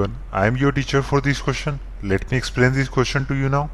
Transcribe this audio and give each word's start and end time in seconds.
everyone, 0.00 0.22
I 0.32 0.46
am 0.46 0.56
your 0.56 0.72
teacher 0.72 1.02
for 1.02 1.20
this 1.20 1.40
question. 1.40 1.78
Let 2.02 2.30
me 2.30 2.36
explain 2.36 2.72
this 2.72 2.88
question 2.88 3.26
to 3.26 3.34
you 3.34 3.48
now. 3.48 3.70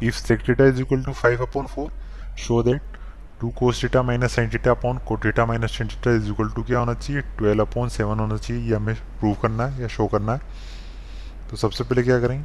If 0.00 0.16
sec 0.16 0.44
theta 0.44 0.64
is 0.64 0.80
equal 0.80 1.02
to 1.04 1.14
5 1.14 1.40
upon 1.40 1.66
4, 1.66 1.90
show 2.36 2.62
that 2.62 2.80
2 3.40 3.52
cos 3.52 3.80
theta 3.80 4.02
minus 4.02 4.32
sin 4.32 4.50
theta 4.50 4.72
upon 4.72 4.98
cot 5.00 5.22
theta 5.22 5.46
minus 5.46 5.76
tan 5.76 5.88
theta 5.88 6.10
is 6.10 6.28
equal 6.28 6.50
to 6.56 6.64
क्या 6.64 6.78
होना 6.78 6.94
चाहिए 6.94 7.22
12 7.38 7.60
upon 7.60 7.88
seven 7.88 8.18
होना 8.20 8.36
चाहिए 8.36 8.62
ये 8.62 8.74
हमें 8.76 8.94
prove 9.20 9.34
करना 9.42 9.66
है 9.66 9.82
या 9.82 9.88
शो 9.96 10.06
करना 10.14 10.32
है 10.32 10.40
तो 11.50 11.56
सबसे 11.56 11.84
पहले 11.84 12.02
क्या 12.02 12.18
करेंगे 12.20 12.44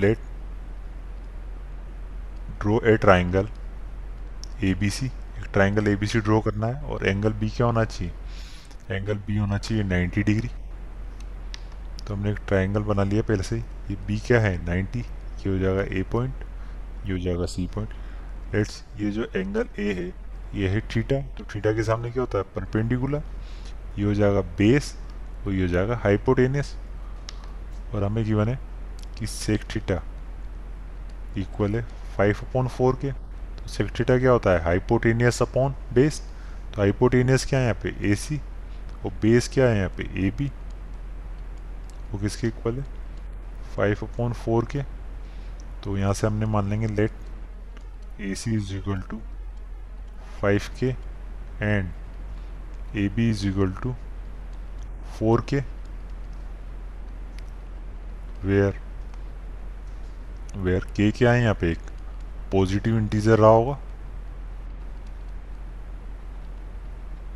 let 0.00 0.18
draw 2.62 2.80
a 2.92 2.96
triangle 3.04 3.48
A 4.64 4.74
B 4.80 4.90
C 4.98 5.06
एक 5.06 5.46
triangle 5.52 5.88
A 5.88 5.94
B 6.02 6.06
C 6.06 6.20
draw 6.30 6.40
करना 6.48 6.66
है 6.66 6.82
और 6.90 7.06
एंगल 7.08 7.32
बी 7.44 7.50
क्या 7.56 7.66
होना 7.66 7.84
चाहिए 7.94 8.96
एंगल 8.96 9.18
बी 9.26 9.36
होना 9.36 9.58
चाहिए 9.58 9.84
90 9.84 10.24
डिग्री 10.26 10.50
तो 12.12 12.16
हमने 12.16 12.30
एक 12.30 12.38
ट्राइंगल 12.48 12.82
बना 12.82 13.02
लिया 13.02 13.22
पहले 13.22 13.42
से 13.42 13.56
ये 13.56 13.94
बी 14.06 14.18
क्या 14.18 14.40
है? 14.40 14.52
90 14.64 14.96
ये 14.96 15.48
हो 15.48 15.58
जाएगा 15.58 15.82
ए 15.98 16.02
पॉइंट 16.12 16.42
ये 17.06 17.12
हो 17.12 17.18
जाएगा 17.18 17.46
सी 17.46 17.66
पॉइंट 17.74 17.90
लेट्स 18.54 18.82
ये 19.00 19.10
जो 19.10 19.24
एंगल 19.36 19.68
ए 19.78 19.92
है, 19.92 20.04
ये 20.54 20.68
है 20.68 20.80
थीटा 20.96 21.20
तो 21.38 21.44
थीटा 21.54 21.72
के 21.72 21.82
सामने 21.82 22.10
क्या 22.10 22.22
होता 22.22 22.38
है? 22.38 22.44
परपेंडिकुलर 22.56 23.22
ये 23.98 24.04
हो 24.04 24.14
जाएगा 24.14 24.40
बेस 24.58 24.94
और 25.46 25.52
ये 25.52 25.62
हो 25.62 25.68
जाएगा 25.68 25.96
हाइपोटेनियस 26.04 26.74
और 27.94 28.04
हमें 28.04 28.24
गिवन 28.24 28.48
है 28.48 28.58
कि 29.18 29.26
सेक 29.26 29.64
थीटा 29.74 30.02
इक्वल 31.38 31.76
है 31.76 31.82
फाइव 32.16 32.46
अपॉन 32.48 32.68
फोर 32.68 32.98
के। 33.02 33.12
तो 33.12 33.68
सेक 33.68 33.98
थीटा 34.00 34.18
क्या 34.18 34.30
होता 34.30 34.50
है? 34.50 34.64
हाइपोटेनियस 34.64 35.42
अपॉन 35.42 35.74
बेस 35.94 36.22
तो 36.74 36.80
हाइपोटेनियस 36.80 37.46
क्या 37.46 37.58
है 37.58 37.64
यहाँ 37.64 37.80
पे? 37.82 37.96
ए 38.10 38.14
सी 38.14 38.40
और 39.04 39.12
बेस 39.22 39.48
क्या 39.54 39.68
है 39.68 39.76
यहाँ 39.76 39.90
पे? 39.96 40.10
ए 40.26 40.30
बी 40.38 40.50
वो 42.12 42.18
किसके 42.18 42.46
इक्वल 42.46 42.74
है। 42.74 42.84
फाइव 43.76 43.98
अपॉन 44.02 44.32
फोर 44.34 44.64
के। 44.72 44.82
तो 45.84 45.96
यहाँ 45.98 46.12
से 46.12 46.26
हमने 46.26 46.46
मान 46.46 46.68
लेंगे 46.70 46.86
let 46.86 47.12
A 48.20 48.34
C 48.34 48.54
is 48.56 48.74
equal 48.76 49.00
to 49.10 49.20
five 50.40 50.62
k 50.80 50.88
and 51.62 51.90
A 52.96 53.08
B 53.16 53.28
is 53.30 53.46
equal 53.48 53.72
to 53.82 53.94
four 55.18 55.40
k. 55.48 55.60
Where 58.44 58.80
where 60.56 60.84
k 60.96 61.10
क्या 61.12 61.32
है 61.32 61.42
यहाँ 61.42 61.54
पे 61.54 61.70
एक 61.72 61.90
पॉजिटिव 62.52 62.96
इंटीजर 62.98 63.38
रहा 63.38 63.50
होगा। 63.50 63.78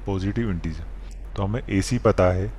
पॉजिटिव 0.07 0.51
इंटीजर 0.51 0.85
तो 1.37 1.45
हमें 1.45 1.61
ए 1.63 1.81
सी 1.83 1.99
पता 1.99 2.25
है। 2.33 2.51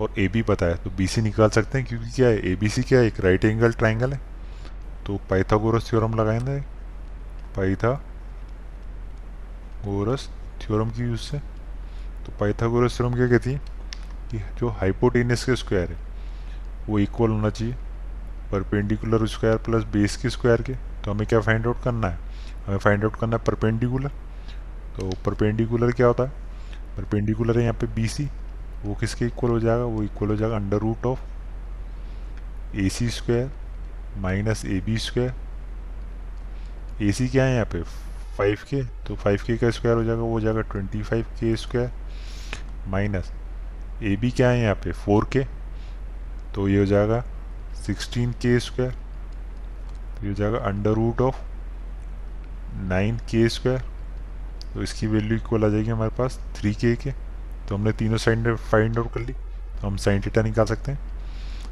और 0.00 0.14
ए 0.18 0.28
बी 0.28 0.42
पता 0.42 0.66
है 0.66 0.74
तो 0.76 0.90
बी 0.90 1.06
सी 1.06 1.20
निकाल 1.22 1.48
सकते 1.50 1.78
हैं, 1.78 1.86
क्योंकि 1.86 2.10
क्या 2.10 2.28
है 2.28 2.38
ए 2.48 2.54
बी 2.56 2.68
सी 2.68 2.82
क्या 2.82 2.98
है, 3.00 3.06
एक 3.06 3.20
राइट 3.20 3.44
एंगल 3.44 3.72
ट्राइंगल 3.72 4.12
है। 4.12 4.20
तो 5.06 5.16
पाइथागोरस 5.30 5.90
थ्योरम 5.90 6.14
लगाएँगे 6.14 6.60
पाइथागोरस 7.56 8.02
थ्योरम 10.62 10.90
की 10.90 11.02
यूज़ 11.02 11.20
से। 11.20 11.38
तो 12.26 12.32
पाइथागोरस 12.40 12.96
थ्योरम 12.98 13.14
क्या 13.14 13.28
कहती 13.28 13.52
है, 13.52 13.60
कि 14.30 14.38
जो 14.58 14.68
हाइपोटेनियस 14.70 15.44
के 15.44 15.56
स्क्वायर 15.56 15.90
है, 15.90 15.98
वो 16.88 16.98
इक्वल 16.98 17.30
होना 17.30 17.50
चाहिए। 17.50 17.74
परपेंडिकुलर 18.52 19.26
स्क्वायर 19.26 19.56
प्लस 19.58 19.84
बेस 19.92 20.16
के 20.16 20.30
स्क्वायर 20.30 20.62
के। 20.62 20.74
तो 20.74 21.10
हमें 21.10 21.26
क्या 21.28 21.40
फाइंड 21.40 21.66
आउट 21.66 21.82
करना 21.84 22.08
है? 22.08 22.18
हमें 22.66 22.78
फाइंड 22.78 23.04
आउट 23.04 23.16
करना 23.16 23.36
है 23.36 23.44
परपेंडिकुलर 23.44 24.10
तो 24.96 25.10
परपेंडिकुलर 25.26 25.92
क्या 25.92 26.06
होता 26.06 26.22
है? 26.22 26.30
परपेंडिकुलर 26.96 27.58
है 27.58 27.62
यहाँ 27.62 27.74
पे 27.74 27.86
बी 27.94 28.08
सी 28.08 28.28
वो 28.84 28.94
किसके 28.94 29.26
इक्वल 29.26 29.50
हो 29.50 29.60
जाएगा? 29.60 29.84
वो 29.84 30.02
इक्वल 30.02 30.28
हो 30.28 30.36
जाएगा 30.36 30.56
under 30.56 30.78
root 30.78 31.06
of 31.06 32.76
A 32.76 32.88
C 32.88 33.08
square 33.10 33.50
minus 34.20 34.64
A 34.64 34.80
B 34.86 34.98
square 34.98 35.34
A 37.02 37.12
C 37.12 37.28
क्या 37.28 37.44
है 37.44 37.54
यहाँ 37.54 37.66
पे? 37.72 37.82
फाइव 38.36 38.58
के 38.70 38.82
तो 39.06 39.14
फाइव 39.16 39.42
के 39.46 39.56
का 39.56 39.70
स्क्वायर 39.70 39.96
हो 39.96 40.04
जाएगा, 40.04 40.22
वो 40.22 40.30
हो 40.30 40.40
जाएगा 40.40 40.60
twenty 40.62 41.02
five 41.02 41.24
k 41.40 41.56
square 41.56 41.90
minus 42.88 43.32
A 44.02 44.16
B 44.16 44.30
क्या 44.30 44.48
है 44.48 44.60
यहाँ 44.60 44.74
पे? 44.74 44.92
फोर 44.92 45.24
के 45.32 45.44
तो 46.54 46.68
ये 46.68 46.78
हो 46.78 46.86
जाएगा 46.86 47.20
सिक्सटीन 47.86 48.32
के 48.42 48.58
स्क्वायर 48.60 48.90
तो 48.90 50.22
ये 50.22 50.28
हो 50.28 50.34
जाएगा 50.34 50.58
under 50.68 50.90
root 50.94 51.20
of 51.20 51.36
nine 52.88 53.16
k 53.30 53.48
square 53.48 53.80
तो 54.74 54.82
इसकी 54.82 55.06
वैल्यू 55.06 55.36
इक्वल 55.36 55.64
आ 55.64 55.68
जाएगी 55.68 55.90
हमारे 55.90 56.10
पास 56.18 56.38
थ्री 56.56 56.72
के 56.74 56.94
के। 56.96 57.10
तो 57.68 57.74
हमने 57.74 57.92
तीनों 57.92 58.16
साइड 58.18 58.54
फाइंड 58.56 58.98
आउट 58.98 59.12
कर 59.12 59.20
ली। 59.20 59.32
तो 59.32 59.86
हम 59.86 59.96
साइन 59.96 60.20
टीटा 60.20 60.42
निकाल 60.42 60.66
सकते 60.66 60.92
हैं। 60.92 60.98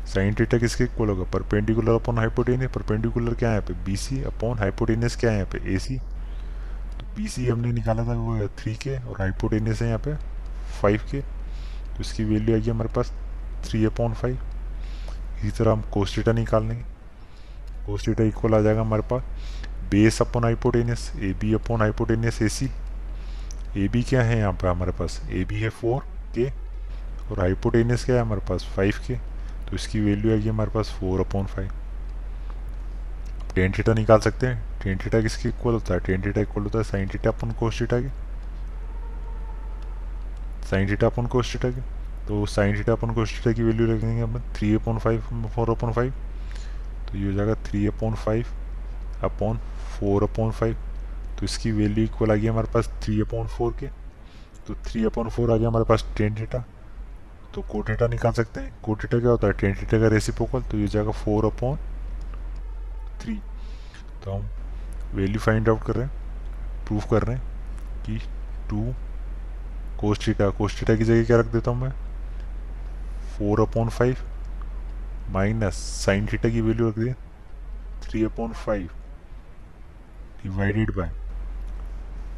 साइन 0.07 0.35
टीटा 0.35 0.59
किसके 0.59 0.85
इक्वल 0.85 1.09
होगा? 1.09 1.25
परपेंडिकुलर 1.33 1.95
अपॉन 1.95 2.19
हाइपोटेनियस 2.19 2.71
परपेंडिकुलर 2.71 3.35
क्या 3.35 3.49
है 3.49 3.55
यहाँ 3.55 3.67
पे? 3.69 3.75
बी 3.85 3.97
सी 3.97 4.23
अपॉन 4.25 4.59
हाइपोटेनियस 4.59 5.17
क्या 5.17 5.31
है 5.31 5.37
यहाँ 5.37 5.49
पे? 5.53 5.75
ए 5.75 5.79
सी 5.79 5.97
तो 5.97 7.07
बी 7.17 7.29
सी 7.29 7.47
हमने 7.49 7.73
निकाला 7.73 8.05
था 8.05 8.15
वो 8.15 8.49
थ्री 8.59 8.75
के 8.83 8.97
और 8.99 9.21
हाइपोटेनियस 9.21 9.83
है 9.83 9.89
यहाँ 9.89 10.01
पे 10.07 10.15
फाइव 10.81 11.01
के। 11.11 11.21
तो 11.21 12.01
इसकी 12.01 12.25
वैल्यू 12.25 12.55
आएगी 12.55 12.71
हमारे 12.71 12.89
पास 12.97 13.13
थ्री 13.65 13.85
अपॉन 13.85 14.15
फाइव 14.15 14.39
इसी 15.39 15.51
तरह 15.59 15.73
हम 15.73 15.83
कोस्टेटा 15.93 16.33
निकाल 16.33 16.65
लेंगे 16.65 16.83
कोस्टेटा 17.87 18.25
इक्वल 18.25 18.55
आ 18.55 18.61
जाएगा 18.61 18.81
हमारे 18.81 19.03
पास। 19.11 19.23
Base 19.91 20.21
upon 20.23 20.45
hypotenuse 20.45 21.13
A 21.17 21.33
B 21.41 21.53
upon 21.55 21.81
hypotenuse 21.81 22.43
A 22.43 22.49
C 22.49 22.67
A 23.77 23.89
B 23.93 24.03
क्या 24.03 24.23
है 24.23 24.39
यहाँ 24.39 24.53
पर 24.53 24.69
हमारे 24.69 24.93
पास? 24.93 25.21
ए 25.31 25.45
बी 25.45 25.61
है 25.61 25.69
फोर 25.69 26.03
के 26.35 26.45
और 27.31 27.41
हाइपोटेनियस 27.41 28.05
क्या 28.05 28.17
है 28.17 28.23
हमारे 28.23 28.41
पास? 28.49 28.67
फाइव 28.77 28.95
के 29.07 29.15
तो 29.69 29.77
इसकी 29.77 30.01
वैल्यू 30.01 30.33
आएगी 30.33 30.49
हमारे 30.49 30.71
पास 30.71 30.91
four 31.01 31.21
upon 31.21 31.47
five 31.47 31.71
tan 33.55 33.73
theta 33.73 33.93
निकाल 33.95 34.21
सकते 34.21 34.47
हैं। 34.47 34.63
टेन 34.83 34.99
थीटा 35.05 35.21
किसके 35.23 35.49
इक्वल 35.49 35.73
होता 35.73 35.95
है? 35.95 36.01
टेन 36.01 36.23
थीटा 36.23 36.41
इक्वल 36.41 36.63
होता 36.63 36.79
है 36.79 36.85
sine 36.85 37.09
theta 37.09 37.31
upon 37.31 37.51
cos 37.61 37.81
theta 37.81 38.01
के। 38.01 38.09
Sine 40.71 40.91
theta 40.91 41.07
upon 41.07 41.27
cos 41.27 41.55
theta 41.55 41.71
के। 41.71 41.81
तो 42.29 42.45
sine 42.47 42.79
theta 42.79 42.93
upon 42.93 43.13
cos 43.15 43.39
theta 43.39 43.53
की 43.53 43.63
वैल्यू 43.63 43.87
रखेंगे 43.87 44.21
अपन। 44.23 44.53
Three 44.57 44.75
upon 44.75 44.99
five 44.99 45.49
four 45.55 45.71
upon 45.71 45.93
five 45.93 46.13
तो 47.11 47.19
ये 47.19 47.27
हो 47.27 47.33
जाएगा 47.33 47.55
three 47.65 47.87
upon 47.87 48.15
five 48.15 48.47
upon 49.25 49.59
four 49.99 50.23
upon 50.23 50.51
five 50.53 50.77
तो 51.39 51.45
इसकी 51.45 51.73
वैल्यू 51.73 52.05
इक्वल 52.05 52.31
आ 52.33 52.35
गई 52.35 52.47
हमारे 52.47 52.73
पास 52.75 52.89
थ्री 53.03 53.21
अपॉन 53.21 53.47
फोर 53.49 53.73
के। 53.81 53.87
तो 54.67 54.75
थ्री 54.87 55.05
अपॉन 55.05 55.29
फोर 55.31 55.53
आ 55.53 55.57
गया 55.57 55.69
हमारे 55.69 55.85
पास 55.85 56.05
टेन 56.17 56.35
डेटा 56.35 56.65
तो 57.55 57.63
कोटेटा 57.63 58.07
निकाल 58.09 58.33
सकते 58.33 58.61
हैं। 58.61 58.73
कोटेटा 58.83 59.19
क्या 59.19 59.31
होता 59.31 59.47
है? 59.47 59.53
टेन 59.53 59.75
थीटा 59.75 59.99
का 60.01 60.09
रेसिपोकल 60.09 60.63
तो 60.63 60.79
ये 60.79 60.87
जाएगा 60.89 61.11
फोर 61.15 61.45
अपॉन 61.47 61.77
थ्री 63.23 63.35
तो 64.25 64.33
हम 64.33 64.49
वैल्यू 65.15 65.41
फाइंड 65.41 65.69
आउट 65.69 65.83
कर 65.83 65.95
रहे 65.95 66.05
हैं। 66.05 66.87
प्रूफ 66.87 67.11
कर 67.11 67.23
रहे 67.23 67.37
हैं 67.37 68.03
कि 68.05 68.19
टू 68.71 68.93
कोस्टीटा 70.01 70.49
कोस्टीटा 70.51 70.95
की 70.97 71.05
जगह 71.05 71.25
क्या 71.25 71.39
रख 71.39 71.47
देता 71.47 71.71
हूँ 71.71 71.81
मैं? 71.81 71.93
Four 73.37 73.61
upon 73.61 73.89
five 73.89 74.17
minus 75.33 75.75
sine 76.05 76.27
theta 76.33 76.49
की 76.49 76.61
वैल्यू 76.61 76.89
रख 76.89 76.99
दिया। 76.99 77.15
Three 78.03 78.25
upon 78.25 78.53
five 78.55 78.89
divided 80.43 80.95
by 80.97 81.11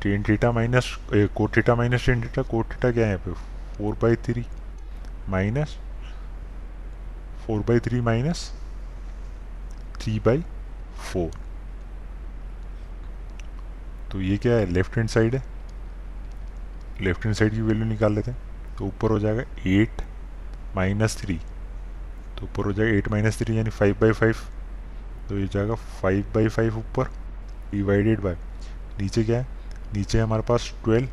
tan 0.02 0.22
theta 0.22 0.50
minus 0.52 0.94
cot 1.12 1.56
theta 1.56 1.74
minus 1.74 2.06
tan 2.06 2.22
theta, 2.22 2.42
cot 2.42 2.72
theta 2.72 2.90
क्या 2.92 3.06
है 3.06 3.16
पे 3.16 3.32
four 3.76 3.94
by 4.02 4.16
three 4.26 4.44
minus 5.28 5.76
four 7.46 7.60
by 7.68 7.80
three 7.80 8.00
minus 8.00 8.50
three 10.00 10.18
by 10.20 10.42
four. 11.12 11.30
तो 14.12 14.20
ये 14.20 14.36
क्या 14.38 14.54
है? 14.54 14.66
लेफ़्ट 14.66 14.96
हैंड 14.96 15.08
साइड 15.08 15.34
है। 15.34 15.42
लेफ़्ट 17.00 17.24
हैंड 17.24 17.36
साइड 17.36 17.52
की 17.52 17.60
value 17.60 17.84
निकाल 17.84 18.14
लेते 18.14 18.30
हैं। 18.30 18.38
तो 18.78 18.84
ऊपर 18.86 19.10
हो 19.10 19.18
जाएगा 19.18 19.42
एट 19.66 20.02
माइनस 20.76 21.16
थ्री। 21.20 21.38
तो 22.38 22.44
ऊपर 22.44 22.64
हो 22.64 22.72
जाएगा 22.72 22.96
एट 22.96 23.08
माइनस 23.08 23.38
थ्री 23.38 23.58
यानी 23.58 23.70
फाइव 23.70 23.96
बाई 24.00 24.12
फाइव। 24.12 24.36
तो 25.28 25.38
ये 25.38 25.46
जाएगा 25.52 25.74
फाइव 25.74 26.24
बाई 26.34 26.48
फाइव 26.48 26.78
ऊपर 26.78 27.10
डिवाइडेड 27.70 28.20
बाय। 28.20 28.36
नीचे 29.00 29.24
क्या 29.24 29.38
है? 29.38 29.46
नीचे 29.94 30.20
हमारे 30.20 30.42
पास 30.42 30.72
ट्वेल्व 30.84 31.08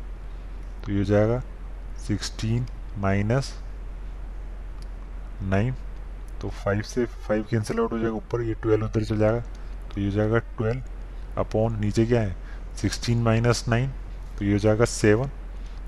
तो 0.84 0.92
ये 0.92 0.98
हो 0.98 1.04
जाएगा 1.04 1.40
सिक्सटीन 2.06 2.66
माइनस 2.98 3.52
नाइन 5.42 5.74
तो 6.40 6.48
फाइव 6.50 6.82
से 6.82 7.04
फाइव 7.06 7.46
कैंसिल 7.50 7.78
आउट 7.80 7.92
हो 7.92 7.98
जाएगा 7.98 8.14
ऊपर, 8.14 8.42
ये 8.42 8.54
ट्वेल्व 8.54 8.84
उधर 8.84 9.04
चल 9.04 9.18
जाएगा 9.18 9.40
तो 9.88 10.00
ये 10.00 10.06
हो 10.06 10.12
जाएगा 10.12 10.38
ट्वेल्व 10.38 11.40
अपॉन 11.40 11.78
नीचे 11.80 12.06
क्या 12.06 12.20
है? 12.20 12.36
सिक्सटीन 12.76 13.22
माइनस 13.22 13.64
नाइन 13.68 13.90
तो 14.38 14.44
ये 14.44 14.52
हो 14.52 14.58
जाएगा 14.58 14.84
सेवन 14.84 15.30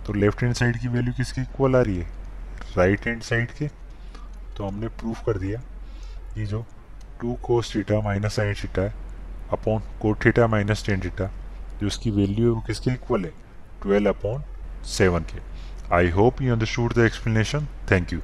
तो 0.07 0.13
लेफ़्ट 0.13 0.43
हैंड 0.43 0.55
साइड 0.55 0.81
की 0.81 0.89
वैल्यू 0.89 1.13
किसकी 1.13 1.41
इक्वल 1.41 1.77
आ 1.77 1.81
रही 1.81 1.97
है? 1.97 2.09
राइट 2.77 3.07
हैंड 3.07 3.23
साइड 3.23 3.51
के 3.51 3.69
तो 4.57 4.69
हमने 4.69 4.89
प्रूफ 4.89 5.25
कर 5.27 5.39
दिया 5.39 5.61
कि 6.35 6.47
जो 6.47 6.65
two 7.21 7.35
cos 7.35 7.75
theta 7.75 8.01
minus 8.01 8.37
sine 8.37 8.55
theta 8.55 8.83
है, 8.83 8.95
upon 9.53 9.83
cot 10.03 10.25
theta 10.25 10.47
minus 10.47 10.87
tan 10.87 11.01
theta 11.01 11.31
जो 11.81 11.87
उसकी 11.87 12.11
वैल्यू 12.11 12.45
है 12.45 12.51
वो 12.51 12.63
किसके 12.67 12.91
इक्वल 12.91 13.25
है? 13.25 13.33
ट्वेल्व 13.83 14.11
अपॉन 14.11 14.43
सेवन 14.85 15.21
के। 15.21 15.41
I 15.95 16.09
hope 16.11 16.43
you 16.43 16.53
understood 16.53 16.95
the 16.95 16.99
explanation 16.99 17.67
thank 17.91 18.13
you 18.13 18.21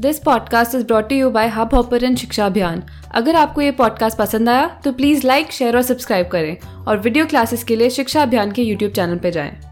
this 0.00 0.18
podcast 0.18 0.74
is 0.74 0.84
brought 0.86 1.12
you 1.12 1.30
by 1.30 1.48
Hubhopper 1.74 2.04
and 2.04 2.16
Shiksha 2.16 2.46
Abhiyan 2.46 2.82
अगर 3.14 3.36
आपको 3.36 3.60
ये 3.60 3.70
पॉडकास्ट 3.70 4.18
पसंद 4.18 4.48
आया 4.48 4.66
तो 4.84 4.92
प्लीज़ 4.92 5.26
लाइक 5.26 5.52
शेयर 5.52 5.76
और 5.76 5.82
सब्सक्राइब 5.82 6.28
करें। 6.28 6.56
और 6.60 6.98
वीडियो 6.98 7.26
क्लासेस 7.26 7.64
के 7.64 7.76
लिए 7.76 7.90
शिक्षा 7.90 8.22
अभियान 8.22 8.52
के 8.52 8.62
यूट्यूब 8.62 8.92
चैनल 8.92 9.18
पर 9.18 9.30
जाएँ। 9.30 9.67